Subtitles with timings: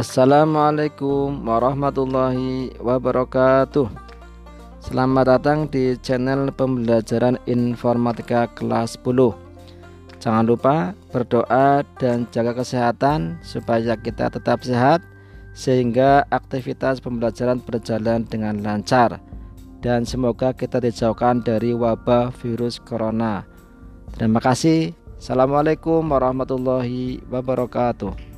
[0.00, 3.84] Assalamualaikum warahmatullahi wabarakatuh.
[4.80, 9.36] Selamat datang di channel pembelajaran informatika kelas 10
[10.16, 15.04] Jangan lupa berdoa dan jaga kesehatan supaya kita tetap sehat
[15.52, 19.20] Sehingga aktivitas pembelajaran berjalan dengan lancar.
[19.84, 23.44] Dan semoga kita dijauhkan dari wabah virus corona.
[24.16, 24.96] Terima kasih.
[25.20, 28.29] Assalamualaikum warahmatullahi wabarakatuh.